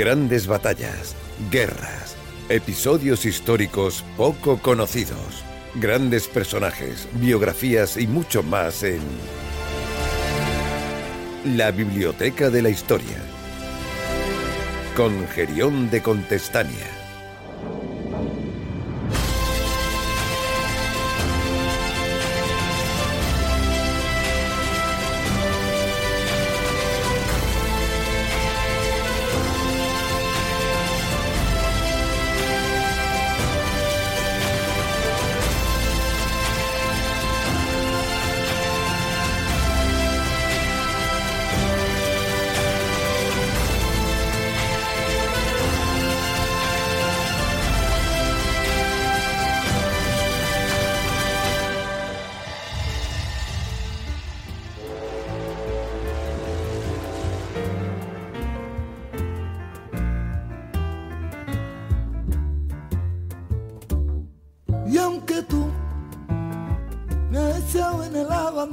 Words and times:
Grandes 0.00 0.46
batallas, 0.46 1.14
guerras, 1.50 2.16
episodios 2.48 3.26
históricos 3.26 4.02
poco 4.16 4.56
conocidos, 4.56 5.44
grandes 5.74 6.26
personajes, 6.26 7.06
biografías 7.20 7.98
y 7.98 8.06
mucho 8.06 8.42
más 8.42 8.82
en 8.82 9.02
La 11.44 11.70
Biblioteca 11.70 12.48
de 12.48 12.62
la 12.62 12.70
Historia. 12.70 13.18
Con 14.96 15.28
Gerión 15.28 15.90
de 15.90 16.00
Contestania. 16.00 16.99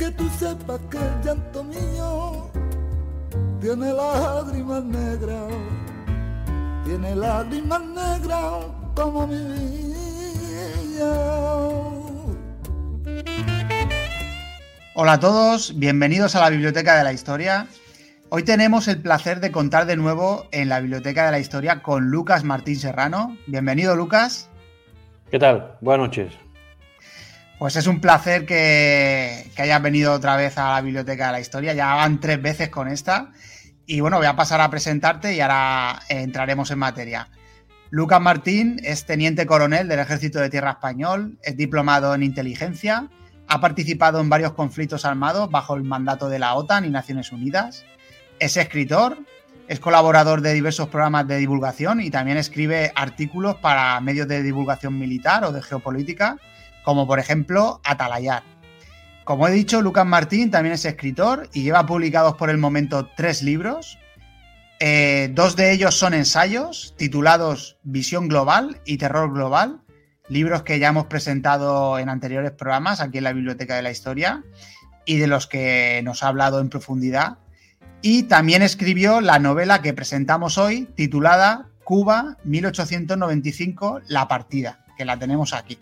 Que 0.00 0.10
tú 0.12 0.26
sepas 0.38 0.80
que 0.90 0.96
el 0.96 1.22
llanto 1.22 1.62
mío 1.62 2.50
tiene 3.60 3.92
lágrimas 3.92 4.82
negras. 4.82 5.52
Tiene 6.86 7.14
lágrimas 7.14 7.82
negras 7.82 8.64
como 8.96 9.26
mi 9.26 9.36
vida. 9.36 11.12
Hola 14.94 15.12
a 15.12 15.20
todos, 15.20 15.78
bienvenidos 15.78 16.34
a 16.34 16.40
la 16.40 16.48
Biblioteca 16.48 16.96
de 16.96 17.04
la 17.04 17.12
Historia. 17.12 17.66
Hoy 18.30 18.42
tenemos 18.42 18.88
el 18.88 19.02
placer 19.02 19.40
de 19.40 19.52
contar 19.52 19.84
de 19.84 19.96
nuevo 19.96 20.46
en 20.50 20.70
la 20.70 20.80
Biblioteca 20.80 21.26
de 21.26 21.32
la 21.32 21.40
Historia 21.40 21.82
con 21.82 22.10
Lucas 22.10 22.42
Martín 22.42 22.76
Serrano. 22.76 23.36
Bienvenido, 23.46 23.94
Lucas. 23.96 24.48
¿Qué 25.30 25.38
tal? 25.38 25.76
Buenas 25.82 26.06
noches. 26.06 26.49
Pues 27.60 27.76
es 27.76 27.86
un 27.86 28.00
placer 28.00 28.46
que, 28.46 29.52
hayas 29.58 29.82
venido 29.82 30.14
otra 30.14 30.34
vez 30.34 30.56
a 30.56 30.70
la 30.76 30.80
Biblioteca 30.80 31.26
de 31.26 31.32
la 31.32 31.40
Historia. 31.40 31.74
Ya 31.74 31.92
van 31.92 32.18
tres 32.18 32.40
veces 32.40 32.70
con 32.70 32.88
esta. 32.88 33.32
Y 33.84 34.00
bueno, 34.00 34.16
voy 34.16 34.24
a 34.24 34.34
pasar 34.34 34.62
a 34.62 34.70
presentarte 34.70 35.34
y 35.34 35.42
ahora 35.42 36.00
entraremos 36.08 36.70
en 36.70 36.78
materia. 36.78 37.28
Lucas 37.90 38.18
Martín 38.18 38.80
es 38.82 39.04
teniente 39.04 39.44
coronel 39.44 39.88
del 39.88 39.98
Ejército 39.98 40.40
de 40.40 40.48
Tierra 40.48 40.70
Español, 40.70 41.38
es 41.42 41.54
diplomado 41.54 42.14
en 42.14 42.22
inteligencia, 42.22 43.10
ha 43.46 43.60
participado 43.60 44.22
en 44.22 44.30
varios 44.30 44.54
conflictos 44.54 45.04
armados 45.04 45.50
bajo 45.50 45.74
el 45.74 45.82
mandato 45.82 46.30
de 46.30 46.38
la 46.38 46.54
OTAN 46.54 46.86
y 46.86 46.88
Naciones 46.88 47.30
Unidas. 47.30 47.84
Es 48.38 48.56
escritor, 48.56 49.18
es 49.68 49.80
colaborador 49.80 50.40
de 50.40 50.54
diversos 50.54 50.88
programas 50.88 51.28
de 51.28 51.36
divulgación 51.36 52.00
y 52.00 52.08
también 52.08 52.38
escribe 52.38 52.90
artículos 52.94 53.56
para 53.56 54.00
medios 54.00 54.28
de 54.28 54.42
divulgación 54.42 54.98
militar 54.98 55.44
o 55.44 55.52
de 55.52 55.60
geopolítica, 55.60 56.38
como 56.84 57.06
por 57.06 57.18
ejemplo 57.18 57.80
Atalayar. 57.84 58.42
Como 59.24 59.46
he 59.46 59.52
dicho, 59.52 59.80
Lucas 59.80 60.06
Martín 60.06 60.50
también 60.50 60.74
es 60.74 60.84
escritor 60.84 61.48
y 61.52 61.62
lleva 61.62 61.86
publicados 61.86 62.34
por 62.34 62.50
el 62.50 62.58
momento 62.58 63.08
tres 63.16 63.42
libros. 63.42 63.98
Eh, 64.80 65.30
dos 65.34 65.56
de 65.56 65.72
ellos 65.72 65.94
son 65.94 66.14
ensayos 66.14 66.94
titulados 66.96 67.76
Visión 67.82 68.28
Global 68.28 68.80
y 68.84 68.96
Terror 68.96 69.32
Global, 69.32 69.82
libros 70.28 70.62
que 70.62 70.78
ya 70.78 70.88
hemos 70.88 71.06
presentado 71.06 71.98
en 71.98 72.08
anteriores 72.08 72.52
programas 72.52 73.00
aquí 73.00 73.18
en 73.18 73.24
la 73.24 73.32
Biblioteca 73.32 73.76
de 73.76 73.82
la 73.82 73.90
Historia 73.90 74.42
y 75.04 75.18
de 75.18 75.26
los 75.26 75.46
que 75.46 76.00
nos 76.02 76.22
ha 76.22 76.28
hablado 76.28 76.60
en 76.60 76.70
profundidad. 76.70 77.38
Y 78.02 78.24
también 78.24 78.62
escribió 78.62 79.20
la 79.20 79.38
novela 79.38 79.82
que 79.82 79.92
presentamos 79.92 80.56
hoy, 80.56 80.88
titulada 80.94 81.68
Cuba 81.84 82.38
1895, 82.44 84.00
La 84.08 84.26
Partida, 84.26 84.84
que 84.96 85.04
la 85.04 85.18
tenemos 85.18 85.52
aquí. 85.52 85.78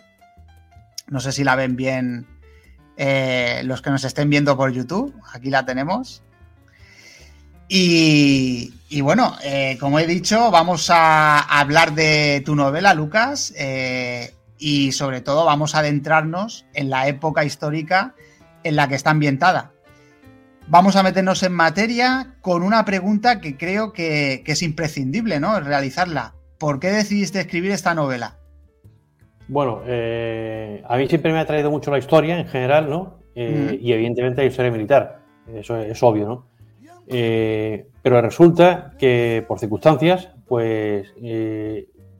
No 1.08 1.20
sé 1.20 1.32
si 1.32 1.44
la 1.44 1.56
ven 1.56 1.76
bien 1.76 2.26
eh, 2.96 3.62
los 3.64 3.80
que 3.80 3.90
nos 3.90 4.04
estén 4.04 4.28
viendo 4.28 4.56
por 4.56 4.72
YouTube. 4.72 5.14
Aquí 5.32 5.50
la 5.50 5.64
tenemos. 5.64 6.22
Y, 7.70 8.72
bueno, 9.02 9.36
eh, 9.44 9.76
como 9.78 9.98
he 9.98 10.06
dicho, 10.06 10.50
vamos 10.50 10.88
a 10.90 11.38
hablar 11.38 11.94
de 11.94 12.42
tu 12.44 12.56
novela, 12.56 12.94
Lucas. 12.94 13.52
Eh, 13.56 14.34
y 14.58 14.92
sobre 14.92 15.20
todo 15.20 15.44
vamos 15.44 15.74
a 15.74 15.80
adentrarnos 15.80 16.66
en 16.74 16.90
la 16.90 17.06
época 17.06 17.44
histórica 17.44 18.14
en 18.64 18.74
la 18.74 18.88
que 18.88 18.96
está 18.96 19.10
ambientada. 19.10 19.72
Vamos 20.66 20.96
a 20.96 21.02
meternos 21.02 21.42
en 21.42 21.52
materia 21.52 22.34
con 22.40 22.62
una 22.62 22.84
pregunta 22.84 23.40
que 23.40 23.56
creo 23.56 23.92
que, 23.92 24.42
que 24.44 24.52
es 24.52 24.62
imprescindible, 24.62 25.40
¿no? 25.40 25.60
Realizarla. 25.60 26.34
¿Por 26.58 26.80
qué 26.80 26.90
decidiste 26.90 27.40
escribir 27.40 27.70
esta 27.70 27.94
novela? 27.94 28.37
Bueno, 29.48 29.80
eh, 29.86 30.82
a 30.86 30.96
mí 30.98 31.08
siempre 31.08 31.32
me 31.32 31.38
ha 31.38 31.46
traído 31.46 31.70
mucho 31.70 31.90
la 31.90 31.98
historia 31.98 32.38
en 32.38 32.46
general, 32.46 32.88
¿no? 32.88 33.18
Eh. 33.34 33.78
Y 33.80 33.92
evidentemente 33.92 34.42
la 34.42 34.48
historia 34.48 34.70
militar, 34.70 35.20
eso 35.54 35.76
es, 35.78 36.02
obvio, 36.02 36.26
¿no? 36.26 36.46
Eh, 37.06 37.86
pero 38.02 38.20
resulta 38.20 38.92
que 38.98 39.42
por 39.48 39.58
circunstancias, 39.58 40.28
pues 40.46 41.14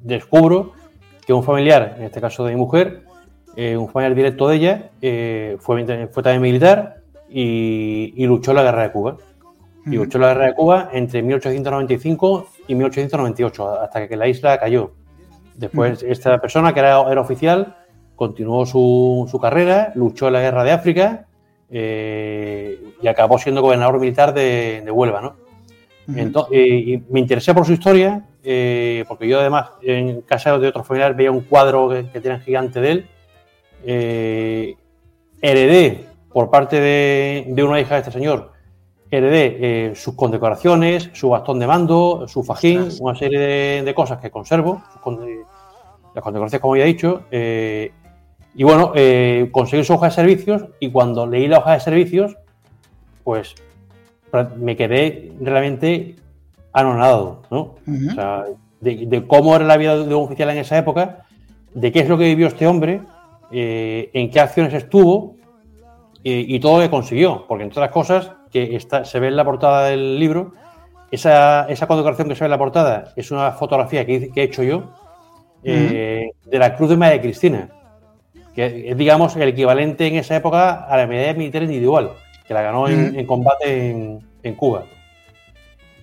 descubro 0.01 0.73
que 1.27 1.35
un 1.35 1.43
familiar, 1.43 1.97
en 1.99 2.05
este 2.05 2.21
caso 2.21 2.45
de 2.47 2.53
mi 2.55 2.59
mujer, 2.59 3.03
un 3.57 3.89
familiar 3.89 4.15
directo 4.15 4.49
de 4.49 4.57
ella, 4.57 4.91
eh, 5.03 5.57
fue, 5.59 5.85
fue 6.11 6.23
también 6.23 6.41
militar 6.41 7.03
y, 7.29 8.15
y 8.17 8.27
luchó 8.27 8.53
en 8.53 8.57
la 8.57 8.63
guerra 8.63 8.83
de 8.85 8.93
Cuba. 8.93 9.17
Y 9.85 9.97
luchó 9.97 10.19
en 10.19 10.23
la 10.23 10.29
guerra 10.29 10.47
de 10.47 10.55
Cuba 10.55 10.91
entre 10.93 11.23
1895 11.23 12.47
y 12.69 12.75
1898, 12.75 13.81
hasta 13.81 14.07
que 14.07 14.17
la 14.17 14.29
isla 14.29 14.59
cayó. 14.59 14.93
Después, 15.59 16.03
esta 16.03 16.39
persona, 16.39 16.73
que 16.73 16.81
era, 16.81 17.03
era 17.11 17.21
oficial, 17.21 17.77
continuó 18.19 18.67
su, 18.67 19.29
su 19.31 19.39
carrera, 19.39 19.93
luchó 19.95 20.27
en 20.27 20.33
la 20.33 20.41
guerra 20.41 20.65
de 20.65 20.73
África 20.73 21.27
eh, 21.71 22.95
y 23.01 23.07
acabó 23.07 23.39
siendo 23.39 23.63
gobernador 23.63 24.01
militar 24.01 24.35
de, 24.35 24.83
de 24.85 24.91
Huelva, 24.91 25.21
¿no? 25.21 25.49
y 26.51 27.03
me 27.11 27.21
interesé 27.21 27.53
por 27.53 27.67
su 27.67 27.75
historia, 27.75 28.25
eh, 28.43 29.05
porque 29.07 29.29
yo 29.29 29.41
además 29.41 29.73
en 29.83 30.23
casa 30.23 30.59
de 30.59 30.67
otros 30.67 30.87
familiares 30.87 31.17
veía 31.17 31.31
un 31.31 31.43
cuadro 31.43 31.91
que, 31.91 32.09
que 32.11 32.39
gigante 32.41 32.81
de 32.81 32.91
él. 32.91 33.07
Eh, 33.85 34.75
heredé 35.43 36.07
por 36.33 36.51
parte 36.51 36.81
de, 36.81 37.63
una 37.63 37.79
hija 37.79 37.95
de 37.95 38.01
este 38.01 38.13
señor, 38.13 38.53
heredé 39.11 39.95
sus 39.95 40.15
condecoraciones, 40.15 41.11
su 41.13 41.29
bastón 41.29 41.59
de 41.59 41.67
mando, 41.67 42.27
su 42.27 42.43
fajín, 42.43 42.89
una 43.01 43.15
serie 43.15 43.83
de, 43.83 43.95
cosas 43.95 44.19
que 44.19 44.31
conservo, 44.31 44.83
las 46.19 46.25
condecoraciones 46.25 46.61
como 46.61 46.77
ya 46.77 46.85
he 46.85 46.87
dicho. 46.87 47.23
y 47.31 48.65
bueno, 48.65 48.93
conseguí 49.53 49.85
su 49.85 49.95
hoja 49.95 50.07
de 50.07 50.13
servicios 50.13 50.65
y 50.81 50.91
cuando 50.91 51.27
leí 51.27 51.47
la 51.47 51.59
hoja 51.59 51.73
de 51.73 51.81
servicios, 51.81 52.37
pues 53.25 53.55
me 54.57 54.77
quedé 54.77 55.33
realmente 55.41 56.17
anonadado, 56.73 57.43
¿no? 57.51 57.77
O 57.87 58.15
sea, 58.15 58.45
de, 58.81 59.25
cómo 59.27 59.57
era 59.57 59.65
la 59.65 59.77
vida 59.77 59.97
de 59.97 60.15
un 60.15 60.25
oficial 60.25 60.51
en 60.51 60.59
esa 60.59 60.79
época, 60.79 61.25
de 61.75 61.93
qué 61.93 62.01
es 62.01 62.09
lo 62.09 62.19
que 62.19 62.25
vivió 62.25 62.47
este 62.47 62.67
hombre, 62.67 63.03
eh, 63.51 64.11
en 64.13 64.31
qué 64.31 64.41
acciones 64.41 64.75
estuvo 64.75 65.37
y 66.23 66.61
todo 66.61 66.77
lo 66.77 66.83
que 66.83 66.91
consiguió. 66.91 67.47
Porque 67.47 67.65
entre 67.65 67.81
otras 67.81 67.93
cosas, 67.93 68.33
que 68.51 68.77
está, 68.77 69.05
se 69.05 69.19
ve 69.19 69.29
en 69.29 69.37
la 69.37 69.45
portada 69.45 69.87
del 69.87 70.19
libro, 70.19 70.53
esa, 71.11 71.67
esa 71.69 71.87
condecoración 71.87 72.29
que 72.29 72.35
se 72.35 72.41
ve 72.41 72.47
en 72.47 72.51
la 72.51 72.59
portada 72.59 73.13
es 73.17 73.31
una 73.31 73.53
fotografía 73.53 74.05
que, 74.05 74.31
he 74.35 74.43
hecho 74.43 74.63
yo 74.63 74.93
eh, 75.65 76.31
de 76.45 76.59
la 76.59 76.77
Cruz 76.77 76.91
de 76.91 76.97
María 76.97 77.21
Cristina, 77.21 77.69
que 78.55 78.91
es, 78.91 78.97
digamos, 78.97 79.37
el 79.37 79.49
equivalente 79.49 80.07
en 80.07 80.17
esa 80.17 80.37
época 80.37 80.85
a 80.85 80.97
la 80.97 81.07
medalla 81.07 81.35
militar 81.35 81.63
individual, 81.63 82.13
que 82.47 82.55
la 82.55 82.63
ganó 82.63 82.89
en, 82.89 83.25
combate 83.27 83.91
en, 83.91 84.21
en 84.43 84.55
Cuba. 84.55 84.85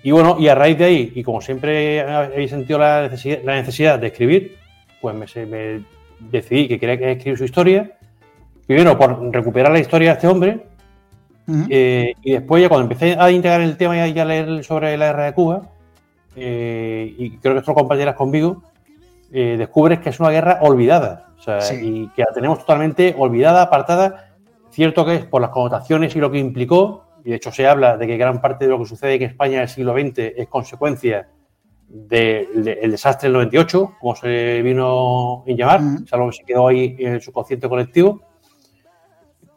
Y 0.06 0.12
bueno, 0.12 0.38
y 0.40 0.48
a 0.50 0.54
raíz 0.54 0.78
de 0.78 0.86
ahí, 0.86 1.12
y 1.16 1.24
como 1.24 1.42
siempre 1.42 2.02
habéis 2.02 2.52
sentido 2.52 2.78
la 2.78 3.10
necesidad, 3.10 3.98
de 3.98 4.06
escribir, 4.06 4.56
pues 5.02 5.16
me, 5.16 5.82
decidí 6.20 6.68
que 6.68 6.80
quería 6.80 7.12
escribir 7.12 7.40
su 7.40 7.46
historia. 7.46 7.92
Primero 8.68 8.96
por 9.00 9.34
recuperar 9.34 9.72
la 9.72 9.80
historia 9.80 10.10
de 10.10 10.14
este 10.14 10.28
hombre, 10.28 10.60
eh, 11.70 12.14
y 12.22 12.34
después 12.34 12.62
ya 12.62 12.70
cuando 12.70 12.84
empecé 12.84 13.16
a 13.20 13.32
integrar 13.32 13.62
el 13.62 13.78
tema 13.78 14.08
y 14.08 14.20
a 14.20 14.26
leer 14.26 14.64
sobre 14.64 14.96
la 14.96 15.08
guerra 15.08 15.26
de 15.26 15.34
Cuba, 15.34 15.70
eh, 16.36 17.16
y 17.18 17.38
creo 17.38 17.54
que 17.54 17.60
esto 17.62 17.72
lo 17.72 17.76
compañeras 17.76 18.16
conmigo, 18.16 18.62
eh, 19.38 19.58
descubres 19.58 20.00
que 20.00 20.12
es 20.12 20.20
una 20.22 20.30
guerra 20.30 20.60
olvidada, 20.62 21.34
o 21.38 21.42
sea, 21.42 21.60
y 21.74 22.08
que 22.16 22.22
la 22.22 22.34
tenemos 22.34 22.60
totalmente 22.60 23.14
olvidada, 23.18 23.64
apartada. 23.64 24.30
Cierto 24.72 25.06
que 25.06 25.16
es 25.16 25.26
por 25.26 25.42
las 25.42 25.50
connotaciones 25.50 26.16
y 26.16 26.20
lo 26.20 26.32
que 26.32 26.40
implicó, 26.40 27.04
y 27.26 27.32
de 27.32 27.36
hecho 27.36 27.52
se 27.52 27.68
habla 27.68 27.98
de 27.98 28.08
que 28.08 28.16
gran 28.16 28.40
parte 28.40 28.64
de 28.64 28.72
lo 28.72 28.80
que 28.80 28.86
sucede 28.86 29.16
en 29.16 29.24
España 29.24 29.56
en 29.56 29.64
el 29.64 29.68
siglo 29.68 29.94
XX 29.94 30.20
es 30.38 30.48
consecuencia 30.48 31.28
del 31.90 32.64
desastre 32.64 33.28
del 33.28 33.34
98, 33.34 33.96
como 34.00 34.16
se 34.16 34.62
vino 34.62 35.44
a 35.46 35.52
llamar, 35.52 35.82
algo 36.12 36.30
que 36.30 36.38
se 36.38 36.44
quedó 36.46 36.70
ahí 36.70 36.96
en 36.98 37.16
el 37.16 37.22
subconsciente 37.22 37.68
colectivo. 37.68 38.22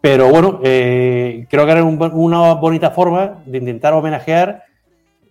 Pero 0.00 0.28
bueno, 0.28 0.58
eh, 0.64 1.46
creo 1.48 1.66
que 1.66 1.70
era 1.70 1.84
una 1.84 2.54
bonita 2.54 2.90
forma 2.90 3.44
de 3.46 3.58
intentar 3.58 3.92
homenajear 3.94 4.64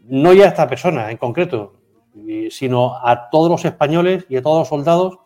no 0.06 0.32
ya 0.32 0.46
a 0.46 0.48
esta 0.48 0.70
persona 0.70 1.12
en 1.12 1.18
concreto, 1.18 1.77
sino 2.52 2.96
a 3.06 3.30
todos 3.30 3.50
los 3.50 3.66
españoles 3.66 4.26
y 4.30 4.38
a 4.38 4.42
todos 4.42 4.60
los 4.60 4.68
soldados 4.68 5.20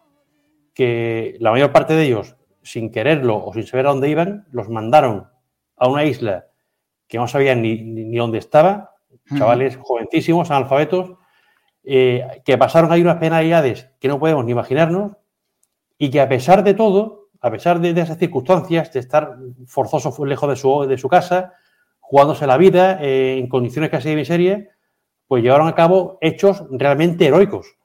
que 0.73 1.37
la 1.39 1.51
mayor 1.51 1.71
parte 1.71 1.93
de 1.93 2.03
ellos, 2.03 2.35
sin 2.63 2.91
quererlo 2.91 3.43
o 3.43 3.53
sin 3.53 3.65
saber 3.65 3.87
a 3.87 3.89
dónde 3.89 4.09
iban, 4.09 4.47
los 4.51 4.69
mandaron 4.69 5.27
a 5.77 5.87
una 5.87 6.05
isla 6.05 6.47
que 7.07 7.17
no 7.17 7.27
sabían 7.27 7.61
ni, 7.61 8.15
dónde 8.15 8.37
estaba, 8.37 8.95
chavales 9.37 9.77
jovencísimos, 9.77 10.49
analfabetos, 10.49 11.17
eh, 11.83 12.41
que 12.45 12.57
pasaron 12.57 12.91
ahí 12.91 13.01
unas 13.01 13.17
penalidades 13.17 13.89
que 13.99 14.07
no 14.07 14.19
podemos 14.19 14.45
ni 14.45 14.51
imaginarnos 14.51 15.13
y 15.97 16.09
que 16.09 16.21
a 16.21 16.29
pesar 16.29 16.63
de 16.63 16.73
todo, 16.73 17.29
a 17.41 17.51
pesar 17.51 17.79
de, 17.79 17.89
esas 17.99 18.17
circunstancias, 18.17 18.93
de 18.93 18.99
estar 18.99 19.35
forzoso 19.65 20.25
lejos 20.25 20.49
de 20.49 20.55
su, 20.55 20.85
de 20.85 20.97
su 20.97 21.09
casa, 21.09 21.53
jugándose 21.99 22.45
la 22.45 22.57
vida 22.57 22.99
eh, 23.01 23.37
en 23.37 23.47
condiciones 23.47 23.89
casi 23.89 24.09
de 24.09 24.15
miseria, 24.15 24.69
pues 25.31 25.43
llevaron 25.43 25.69
a 25.69 25.75
cabo 25.75 26.17
hechos 26.19 26.61
realmente 26.71 27.25
heroicos. 27.25 27.77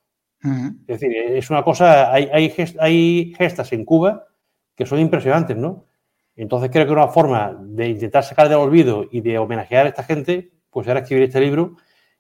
Es 0.43 0.99
decir, 0.99 1.13
es 1.15 1.49
una 1.49 1.63
cosa, 1.63 2.13
hay, 2.13 2.29
hay, 2.33 2.53
hay 2.81 3.35
gestas 3.39 3.73
en 3.73 3.85
Cuba 3.85 4.27
que 4.75 4.85
son 4.85 4.99
impresionantes, 4.99 5.57
¿no? 5.57 5.87
Entonces 6.35 6.71
creo 6.73 6.87
que 6.87 6.93
una 6.93 7.07
forma 7.07 7.57
de 7.57 7.91
intentar 7.91 8.25
sacar 8.25 8.49
del 8.49 8.59
olvido 8.59 9.07
y 9.13 9.21
de 9.21 9.39
homenajear 9.39 9.87
a 9.87 9.91
esta 9.91 10.03
gente, 10.03 10.51
pues 10.71 10.89
era 10.89 10.99
escribir 10.99 11.23
este 11.23 11.41
libro, 11.41 11.77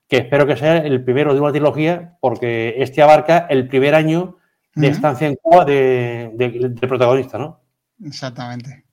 que 0.06 0.18
espero 0.18 0.46
que 0.46 0.56
sea 0.56 0.76
el 0.76 1.02
primero 1.02 1.34
de 1.34 1.40
una 1.40 1.50
trilogía, 1.50 2.16
porque 2.20 2.76
este 2.78 3.02
abarca 3.02 3.48
el 3.50 3.66
primer 3.66 3.96
año 3.96 4.36
de 4.76 4.86
estancia 4.86 5.26
en 5.26 5.34
Cuba 5.42 5.64
del 5.64 6.76
protagonista, 6.82 7.36
¿no? 7.36 7.62
Exactamente. 8.04 8.84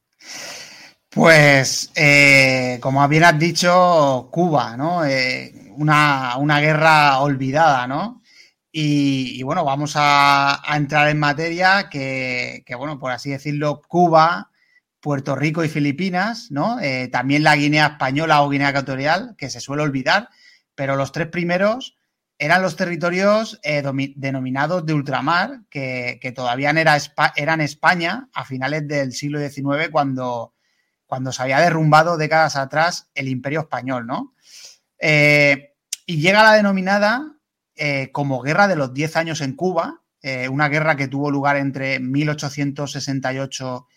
Pues, 1.12 1.92
eh, 1.96 2.80
como 2.82 3.08
bien 3.08 3.24
has 3.24 3.38
dicho, 3.38 4.30
Cuba, 4.32 4.76
¿no? 4.76 5.06
Eh, 5.06 5.63
una, 5.78 6.60
guerra 6.60 7.20
olvidada, 7.20 7.88
¿no? 7.88 8.22
Y, 8.72 9.44
bueno, 9.44 9.64
vamos 9.64 9.94
a, 9.96 10.62
entrar 10.76 11.10
en 11.10 11.20
materia 11.20 11.90
que, 11.90 12.64
que, 12.66 12.76
bueno, 12.76 13.00
por 13.00 13.12
así 13.12 13.30
decirlo, 13.30 13.82
Cuba 13.88 14.50
Puerto 15.04 15.36
Rico 15.36 15.66
y 15.66 15.70
Filipinas, 15.70 16.48
¿no? 16.50 16.80
Eh, 16.80 17.10
también 17.10 17.44
la 17.44 17.58
Guinea 17.58 17.88
Española 17.88 18.42
o 18.42 18.50
Guinea 18.50 18.70
Ecuatorial, 18.70 19.36
que 19.38 19.50
se 19.50 19.60
suele 19.60 19.84
olvidar, 19.84 20.30
pero 20.76 20.96
los 20.96 21.12
tres 21.12 21.28
primeros 21.28 21.98
eran 22.40 22.62
los 22.62 22.78
territorios 22.78 23.60
eh, 23.64 23.84
denominados 24.16 24.86
de 24.86 24.94
ultramar, 24.94 25.60
que, 25.70 26.34
todavía 26.34 26.70
era, 26.70 26.98
eran 27.36 27.60
España 27.60 28.30
a 28.34 28.46
finales 28.46 28.88
del 28.88 29.12
siglo 29.12 29.40
XIX, 29.40 29.90
cuando, 29.92 30.54
cuando 31.06 31.34
se 31.34 31.44
había 31.44 31.60
derrumbado 31.60 32.16
décadas 32.16 32.56
atrás 32.56 33.10
el 33.14 33.28
imperio 33.28 33.60
español, 33.60 34.08
¿no? 34.08 34.34
Eh, 35.06 35.76
y 36.06 36.22
llega 36.22 36.44
la 36.44 36.54
denominada 36.54 37.30
como 38.12 38.42
Guerra 38.42 38.68
de 38.68 38.76
los 38.76 38.94
Diez 38.94 39.18
Años 39.18 39.42
en 39.42 39.56
Cuba, 39.56 40.04
una 40.50 40.70
guerra 40.70 40.96
que 40.96 41.08
tuvo 41.08 41.32
lugar 41.32 41.58
entre 41.58 42.00
1868 42.00 43.88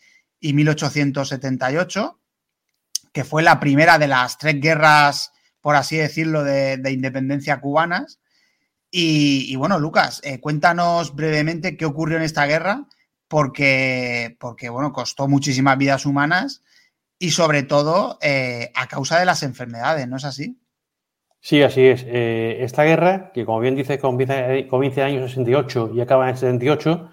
y 0.41 0.53
1878, 0.53 2.20
que 3.12 3.25
fue 3.25 3.43
la 3.43 3.58
primera 3.61 3.99
de 3.99 4.08
las 4.08 4.38
tres 4.38 4.61
guerras, 4.61 5.32
por 5.61 5.76
así 5.76 5.97
decirlo, 5.97 6.44
de, 6.44 6.91
independencia 6.91 7.61
cubanas. 7.61 8.20
Y, 8.91 9.55
bueno, 9.56 9.79
Lucas, 9.79 10.20
eh, 10.25 10.41
cuéntanos 10.41 11.15
brevemente 11.15 11.77
qué 11.77 11.84
ocurrió 11.84 12.17
en 12.17 12.22
esta 12.22 12.46
guerra, 12.46 12.86
porque, 13.29 14.36
porque 14.39 14.69
bueno, 14.69 14.93
costó 14.93 15.29
muchísimas 15.29 15.77
vidas 15.77 16.06
humanas 16.06 16.63
y 17.19 17.31
sobre 17.31 17.63
todo 17.63 18.19
eh, 18.22 18.70
a 18.75 18.86
causa 18.86 19.19
de 19.19 19.27
las 19.27 19.43
enfermedades, 19.43 20.06
¿no 20.06 20.17
es 20.17 20.25
así? 20.25 20.60
Sí, 21.40 21.62
así 21.62 21.86
es. 21.86 22.05
Eh, 22.08 22.58
esta 22.60 22.84
guerra, 22.84 23.31
que 23.32 23.44
como 23.44 23.60
bien 23.60 23.76
dice, 23.76 23.98
comienza, 23.98 24.34
comienza 24.69 25.02
en 25.02 25.08
el 25.08 25.14
año 25.19 25.28
68 25.28 25.93
y 25.94 26.00
acaba 26.00 26.24
en 26.24 26.31
el 26.31 26.36
78, 26.36 27.10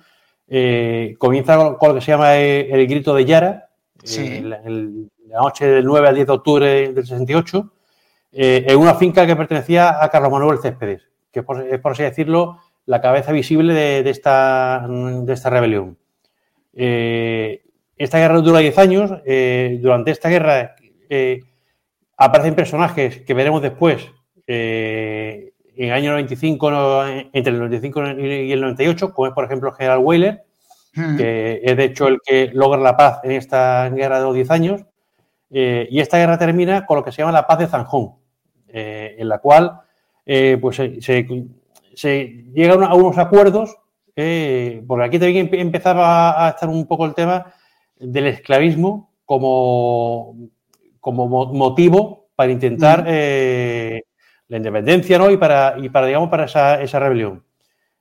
eh, 0.47 1.15
comienza 1.17 1.75
con, 1.77 1.89
lo 1.89 1.95
que 1.95 2.01
se 2.01 2.11
llama 2.11 2.35
el, 2.37 2.87
grito 2.87 3.15
de 3.15 3.25
Yara, 3.25 3.69
eh, 4.17 4.41
la, 4.43 4.61
noche 5.39 5.65
del 5.65 5.85
9 5.85 6.07
al 6.09 6.15
10 6.15 6.27
de 6.27 6.33
octubre 6.33 6.93
del 6.93 7.05
68, 7.05 7.73
eh, 8.33 8.65
en 8.67 8.77
una 8.77 8.95
finca 8.95 9.25
que 9.25 9.35
pertenecía 9.35 10.03
a 10.03 10.09
Carlos 10.09 10.31
Manuel 10.31 10.59
Céspedes, 10.59 11.09
que 11.31 11.39
es 11.39 11.45
por, 11.45 11.91
así 11.91 12.03
decirlo 12.03 12.59
la 12.85 13.01
cabeza 13.01 13.31
visible 13.31 13.73
de, 13.73 14.09
esta, 14.09 14.85
de 14.87 15.33
esta 15.33 15.49
rebelión. 15.49 15.97
esta 16.73 18.19
guerra 18.19 18.41
dura 18.41 18.59
10 18.59 18.77
años. 18.77 19.11
durante 19.81 20.11
esta 20.11 20.29
guerra 20.29 20.75
aparecen 22.17 22.55
personajes 22.55 23.21
que 23.21 23.33
veremos 23.33 23.61
después 23.61 24.09
en 24.45 25.53
el 25.75 25.91
año 25.91 26.11
95, 26.11 27.05
entre 27.33 27.53
el 27.53 27.59
95 27.59 28.01
y 28.19 28.51
el 28.51 28.61
98, 28.61 29.13
como 29.13 29.27
es 29.27 29.33
por 29.33 29.45
ejemplo 29.45 29.71
General 29.73 29.99
Weyler, 29.99 30.43
que 30.93 31.61
es 31.63 31.77
de 31.77 31.83
hecho 31.83 32.07
el 32.07 32.19
que 32.23 32.51
logra 32.53 32.79
la 32.79 32.95
paz 32.95 33.19
en 33.23 33.31
esta 33.31 33.89
guerra 33.89 34.19
de 34.19 34.25
los 34.25 34.35
10 34.35 34.51
años. 34.51 34.85
Eh, 35.55 35.87
y 35.91 35.99
esta 35.99 36.17
guerra 36.17 36.39
termina 36.39 36.85
con 36.85 36.97
lo 36.97 37.03
que 37.03 37.11
se 37.11 37.19
llama 37.21 37.31
la 37.31 37.45
paz 37.45 37.59
de 37.59 37.67
Zanjón, 37.67 38.15
eh, 38.67 39.15
en 39.19 39.29
la 39.29 39.37
cual 39.37 39.81
eh, 40.25 40.57
pues 40.59 40.77
se, 40.77 42.43
llegan 42.53 42.83
a 42.83 42.95
unos 42.95 43.17
acuerdos, 43.19 43.77
porque 44.87 45.05
aquí 45.05 45.19
también 45.19 45.49
empezaba 45.51 46.47
a 46.47 46.49
estar 46.49 46.69
un 46.69 46.87
poco 46.87 47.05
el 47.05 47.13
tema 47.13 47.53
del 47.99 48.27
esclavismo 48.27 49.11
como, 49.25 50.35
como 51.03 51.27
motivo 51.27 52.29
para 52.33 52.51
intentar 52.51 53.05
la 53.05 54.57
independencia, 54.57 55.17
¿no? 55.17 55.29
Y 55.29 55.37
para, 55.37 55.75
y 55.77 55.89
para 55.89 56.07
digamos, 56.07 56.29
para 56.29 56.45
esa, 56.45 56.81
esa 56.81 56.99
rebelión. 56.99 57.43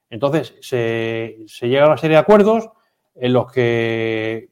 Entonces, 0.08 0.54
se, 0.60 1.38
se, 1.46 1.68
llega 1.68 1.84
a 1.84 1.88
una 1.88 1.96
serie 1.96 2.16
de 2.16 2.20
acuerdos 2.20 2.70
en 3.14 3.32
los 3.32 3.50
que 3.50 4.50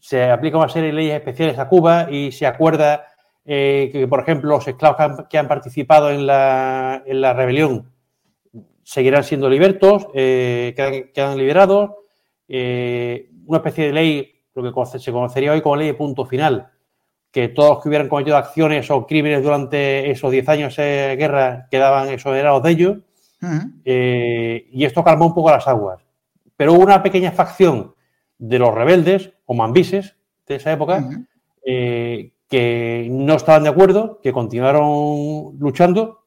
se 0.00 0.30
aplica 0.30 0.58
una 0.58 0.68
serie 0.68 0.88
de 0.88 0.94
leyes 0.94 1.14
especiales 1.14 1.58
a 1.58 1.68
Cuba 1.68 2.08
y 2.10 2.32
se 2.32 2.46
acuerda 2.46 3.06
eh, 3.44 3.90
que, 3.92 4.08
por 4.08 4.20
ejemplo, 4.20 4.50
los 4.50 4.66
esclavos 4.66 5.26
que 5.28 5.38
han, 5.38 5.48
participado 5.48 6.10
en 6.10 6.26
la, 6.26 7.02
en 7.06 7.20
la, 7.20 7.34
rebelión 7.34 7.92
seguirán 8.82 9.24
siendo 9.24 9.48
libertos, 9.48 10.08
eh, 10.14 10.74
quedan, 11.14 11.36
liberados. 11.36 11.92
Eh, 12.48 13.30
una 13.46 13.58
especie 13.58 13.86
de 13.86 13.92
ley, 13.92 14.42
lo 14.54 14.62
que 14.62 14.98
se 14.98 15.12
conocería 15.12 15.52
hoy 15.52 15.60
como 15.60 15.76
ley 15.76 15.88
de 15.88 15.94
punto 15.94 16.26
final, 16.26 16.70
que 17.34 17.48
todos 17.48 17.70
los 17.70 17.82
que 17.82 17.88
hubieran 17.88 18.08
cometido 18.08 18.36
acciones 18.36 18.88
o 18.92 19.08
crímenes 19.08 19.42
durante 19.42 20.08
esos 20.08 20.30
10 20.30 20.48
años 20.50 20.76
de 20.76 21.16
guerra 21.18 21.66
quedaban 21.68 22.08
exonerados 22.08 22.62
de 22.62 22.70
ellos. 22.70 22.98
y 23.84 24.84
esto 24.84 25.02
calmó 25.02 25.26
un 25.26 25.34
poco 25.34 25.50
las 25.50 25.66
aguas. 25.66 26.00
Pero 26.56 26.74
hubo 26.74 26.84
una 26.84 27.02
pequeña 27.02 27.32
facción 27.32 27.92
de 28.38 28.60
los 28.60 28.72
rebeldes 28.72 29.32
o 29.46 29.54
mambises 29.54 30.14
de 30.46 30.54
esa 30.54 30.72
época 30.72 31.04
que 31.64 33.08
no 33.10 33.34
estaban 33.34 33.64
de 33.64 33.70
acuerdo, 33.70 34.20
que 34.22 34.32
continuaron 34.32 35.58
luchando 35.58 36.26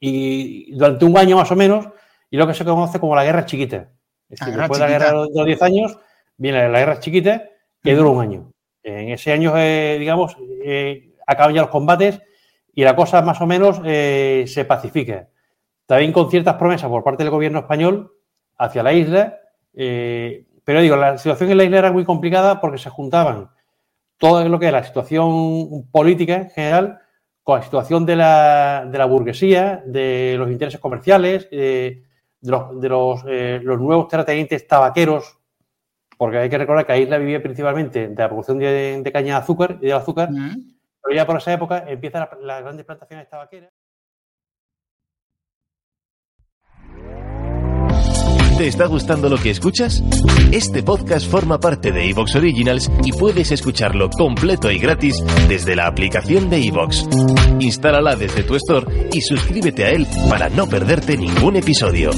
y 0.00 0.74
durante 0.74 1.04
un 1.04 1.18
año 1.18 1.36
más 1.36 1.52
o 1.52 1.56
menos, 1.56 1.90
y 2.30 2.38
lo 2.38 2.46
que 2.46 2.54
se 2.54 2.64
conoce 2.64 2.98
como 2.98 3.14
la 3.14 3.24
guerra 3.24 3.44
chiquita. 3.44 3.90
Es 4.30 4.40
decir, 4.40 4.56
después 4.56 4.80
de 4.80 4.86
la 4.86 4.90
guerra 4.90 5.08
de 5.08 5.28
los 5.34 5.44
10 5.44 5.62
años, 5.62 5.98
viene 6.38 6.70
la 6.70 6.78
guerra 6.78 7.00
chiquita, 7.00 7.44
que 7.82 7.94
dura 7.94 8.08
un 8.08 8.22
año. 8.22 8.50
En 8.86 9.08
ese 9.08 9.32
año, 9.32 9.52
eh, 9.56 9.96
digamos, 9.98 10.36
eh, 10.64 11.10
acaban 11.26 11.52
ya 11.52 11.62
los 11.62 11.70
combates 11.70 12.22
y 12.72 12.84
la 12.84 12.94
cosa 12.94 13.20
más 13.20 13.40
o 13.40 13.46
menos 13.46 13.80
eh, 13.84 14.44
se 14.46 14.64
pacifica. 14.64 15.28
También 15.86 16.12
con 16.12 16.30
ciertas 16.30 16.54
promesas 16.54 16.88
por 16.88 17.02
parte 17.02 17.24
del 17.24 17.32
gobierno 17.32 17.58
español 17.58 18.12
hacia 18.56 18.84
la 18.84 18.92
isla, 18.92 19.40
pero 19.72 20.80
digo, 20.80 20.96
la 20.96 21.18
situación 21.18 21.50
en 21.50 21.58
la 21.58 21.64
isla 21.64 21.78
era 21.78 21.92
muy 21.92 22.04
complicada 22.04 22.60
porque 22.60 22.78
se 22.78 22.88
juntaban 22.88 23.50
todo 24.18 24.48
lo 24.48 24.58
que 24.58 24.66
es 24.66 24.72
la 24.72 24.84
situación 24.84 25.88
política 25.90 26.36
en 26.36 26.50
general 26.50 27.00
con 27.42 27.58
la 27.58 27.64
situación 27.64 28.06
de 28.06 28.16
la, 28.16 28.86
de 28.88 28.98
la 28.98 29.04
burguesía, 29.06 29.82
de 29.84 30.36
los 30.38 30.50
intereses 30.50 30.80
comerciales, 30.80 31.50
de, 31.50 32.04
los, 32.42 32.80
de 32.80 32.88
los, 32.88 33.24
los, 33.24 33.80
nuevos 33.80 34.08
terratenientes 34.08 34.66
tabaqueros, 34.66 35.35
porque 36.16 36.38
hay 36.38 36.48
que 36.48 36.58
recordar 36.58 36.86
que 36.86 36.92
la 36.92 36.98
isla 36.98 37.18
vivía 37.18 37.42
principalmente 37.42 38.08
de 38.08 38.14
la 38.14 38.28
producción 38.28 38.58
de, 38.58 39.10
caña 39.12 39.34
de 39.34 39.40
azúcar 39.40 39.78
y 39.80 39.86
de 39.86 39.92
azúcar, 39.92 40.30
pero 41.02 41.14
ya 41.14 41.26
por 41.26 41.36
esa 41.36 41.52
época 41.52 41.84
empiezan 41.86 42.28
las 42.42 42.62
grandes 42.62 42.84
plantaciones 42.84 43.28
tabaqueras. 43.28 43.72
¿Te 48.58 48.68
está 48.68 48.86
gustando 48.86 49.28
lo 49.28 49.36
que 49.36 49.50
escuchas? 49.50 50.02
Este 50.50 50.82
podcast 50.82 51.30
forma 51.30 51.60
parte 51.60 51.92
de 51.92 52.08
Evox 52.08 52.36
Originals 52.36 52.90
y 53.04 53.12
puedes 53.12 53.52
escucharlo 53.52 54.08
completo 54.08 54.70
y 54.70 54.78
gratis 54.78 55.22
desde 55.46 55.76
la 55.76 55.86
aplicación 55.86 56.48
de 56.48 56.66
Evox. 56.66 57.06
Instálala 57.60 58.16
desde 58.16 58.44
tu 58.44 58.54
store 58.54 59.10
y 59.12 59.20
suscríbete 59.20 59.84
a 59.84 59.90
él 59.90 60.06
para 60.30 60.48
no 60.48 60.66
perderte 60.66 61.18
ningún 61.18 61.56
episodio. 61.56 62.12